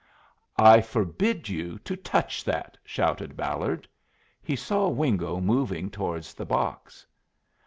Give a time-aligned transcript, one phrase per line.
[0.57, 3.87] "I forbid you to touch that!" shouted Ballard.
[4.41, 7.05] He saw Wingo moving towards the box.